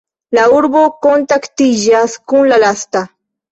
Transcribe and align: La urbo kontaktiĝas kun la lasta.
La 0.37 0.45
urbo 0.59 0.81
kontaktiĝas 1.07 2.19
kun 2.33 2.53
la 2.55 2.61
lasta. 2.67 3.07